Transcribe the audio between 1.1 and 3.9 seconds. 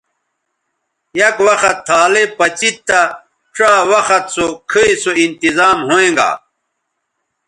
یک وخت تھالئ پڅید تہ ڇا